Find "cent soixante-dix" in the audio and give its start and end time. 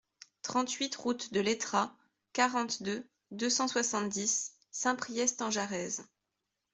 3.51-4.55